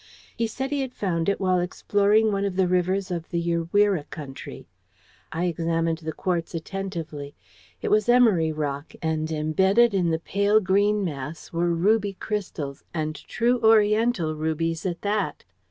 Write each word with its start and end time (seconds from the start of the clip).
He 0.35 0.47
said 0.47 0.71
he 0.71 0.81
had 0.81 0.95
found 0.95 1.29
it 1.29 1.39
while 1.39 1.59
exploring 1.59 2.31
one 2.31 2.43
of 2.43 2.55
the 2.55 2.67
rivers 2.67 3.11
of 3.11 3.29
the 3.29 3.39
Urewera 3.39 4.05
country. 4.09 4.67
I 5.31 5.45
examined 5.45 5.99
the 5.99 6.11
quartz 6.11 6.55
attentively. 6.55 7.35
It 7.83 7.91
was 7.91 8.09
emery 8.09 8.51
rock, 8.51 8.95
and 9.03 9.31
imbedded 9.31 9.93
in 9.93 10.09
the 10.09 10.17
pale 10.17 10.59
green 10.59 11.03
mass 11.03 11.53
were 11.53 11.69
ruby 11.69 12.13
crystals, 12.13 12.83
and 12.95 13.13
true 13.13 13.59
Oriental 13.63 14.33
rubies 14.35 14.87
at 14.87 15.03
that. 15.03 15.43